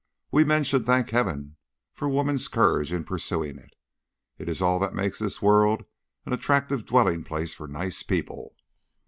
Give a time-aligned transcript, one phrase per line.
[0.31, 1.57] We men should thank Heaven
[1.93, 3.75] for women's courage in pursuing it.
[4.39, 5.85] It is all that makes this world
[6.25, 8.55] an attractive dwelling place for nice people."